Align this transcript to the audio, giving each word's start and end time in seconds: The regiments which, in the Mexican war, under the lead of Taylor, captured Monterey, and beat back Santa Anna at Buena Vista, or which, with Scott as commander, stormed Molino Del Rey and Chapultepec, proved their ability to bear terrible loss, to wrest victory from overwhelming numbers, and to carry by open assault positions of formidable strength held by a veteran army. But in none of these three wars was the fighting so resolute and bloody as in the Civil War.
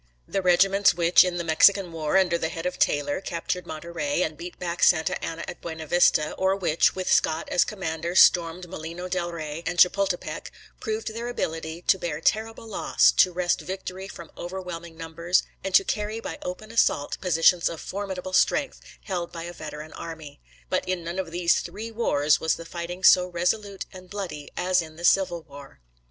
The 0.27 0.41
regiments 0.41 0.95
which, 0.95 1.23
in 1.23 1.37
the 1.37 1.43
Mexican 1.43 1.91
war, 1.91 2.17
under 2.17 2.35
the 2.35 2.49
lead 2.49 2.65
of 2.65 2.79
Taylor, 2.79 3.21
captured 3.21 3.67
Monterey, 3.67 4.23
and 4.23 4.35
beat 4.35 4.57
back 4.57 4.81
Santa 4.81 5.23
Anna 5.23 5.43
at 5.47 5.61
Buena 5.61 5.85
Vista, 5.85 6.31
or 6.39 6.55
which, 6.55 6.95
with 6.95 7.07
Scott 7.13 7.47
as 7.49 7.63
commander, 7.63 8.15
stormed 8.15 8.67
Molino 8.67 9.07
Del 9.07 9.31
Rey 9.31 9.61
and 9.67 9.77
Chapultepec, 9.77 10.49
proved 10.79 11.13
their 11.13 11.27
ability 11.27 11.83
to 11.83 11.99
bear 11.99 12.19
terrible 12.19 12.65
loss, 12.65 13.11
to 13.11 13.31
wrest 13.31 13.61
victory 13.61 14.07
from 14.07 14.31
overwhelming 14.35 14.97
numbers, 14.97 15.43
and 15.63 15.75
to 15.75 15.83
carry 15.83 16.19
by 16.19 16.39
open 16.41 16.71
assault 16.71 17.19
positions 17.21 17.69
of 17.69 17.79
formidable 17.79 18.33
strength 18.33 18.81
held 19.03 19.31
by 19.31 19.43
a 19.43 19.53
veteran 19.53 19.93
army. 19.93 20.41
But 20.67 20.87
in 20.89 21.03
none 21.03 21.19
of 21.19 21.29
these 21.29 21.59
three 21.59 21.91
wars 21.91 22.39
was 22.39 22.55
the 22.55 22.65
fighting 22.65 23.03
so 23.03 23.27
resolute 23.27 23.85
and 23.93 24.09
bloody 24.09 24.49
as 24.57 24.81
in 24.81 24.95
the 24.95 25.05
Civil 25.05 25.43
War. 25.43 25.79